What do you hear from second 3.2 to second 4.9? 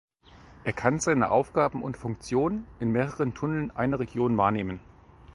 Tunneln einer Region wahrnehmen.